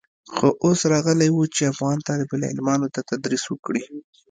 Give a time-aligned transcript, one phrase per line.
[0.35, 3.83] خو اوس راغلى و چې افغان طالب العلمانو ته تدريس وکړي.